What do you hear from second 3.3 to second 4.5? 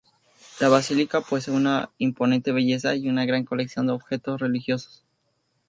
colección de objetos